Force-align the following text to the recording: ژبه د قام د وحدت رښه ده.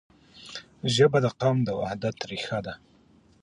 ژبه 0.95 1.19
د 1.25 1.27
قام 1.39 1.57
د 1.67 1.69
وحدت 1.79 2.17
رښه 2.29 2.59
ده. 2.65 2.73